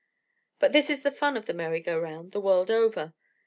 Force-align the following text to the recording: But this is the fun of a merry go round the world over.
But 0.57 0.71
this 0.73 0.89
is 0.89 1.03
the 1.03 1.11
fun 1.11 1.37
of 1.37 1.47
a 1.47 1.53
merry 1.53 1.79
go 1.79 1.95
round 1.99 2.31
the 2.31 2.41
world 2.41 2.71
over. 2.71 3.13